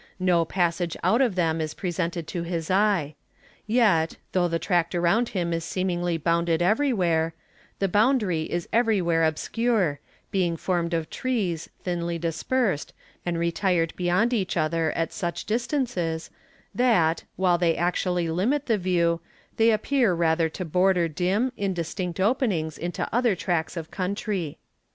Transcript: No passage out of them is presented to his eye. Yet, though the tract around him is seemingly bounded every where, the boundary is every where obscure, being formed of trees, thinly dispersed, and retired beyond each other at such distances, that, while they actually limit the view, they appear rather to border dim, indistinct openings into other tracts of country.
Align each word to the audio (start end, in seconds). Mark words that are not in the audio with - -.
No 0.17 0.45
passage 0.45 0.97
out 1.03 1.21
of 1.21 1.35
them 1.35 1.61
is 1.61 1.75
presented 1.75 2.25
to 2.25 2.41
his 2.41 2.71
eye. 2.71 3.13
Yet, 3.67 4.15
though 4.31 4.47
the 4.47 4.57
tract 4.57 4.95
around 4.95 5.29
him 5.29 5.53
is 5.53 5.63
seemingly 5.63 6.17
bounded 6.17 6.59
every 6.59 6.91
where, 6.91 7.35
the 7.77 7.87
boundary 7.87 8.51
is 8.51 8.67
every 8.73 8.99
where 8.99 9.23
obscure, 9.23 9.99
being 10.31 10.57
formed 10.57 10.95
of 10.95 11.11
trees, 11.11 11.69
thinly 11.83 12.17
dispersed, 12.17 12.93
and 13.27 13.37
retired 13.37 13.93
beyond 13.95 14.33
each 14.33 14.57
other 14.57 14.91
at 14.93 15.13
such 15.13 15.45
distances, 15.45 16.31
that, 16.73 17.23
while 17.35 17.59
they 17.59 17.77
actually 17.77 18.27
limit 18.27 18.65
the 18.65 18.79
view, 18.79 19.21
they 19.57 19.69
appear 19.69 20.15
rather 20.15 20.49
to 20.49 20.65
border 20.65 21.07
dim, 21.07 21.51
indistinct 21.55 22.19
openings 22.19 22.75
into 22.75 23.07
other 23.13 23.35
tracts 23.35 23.77
of 23.77 23.91
country. 23.91 24.57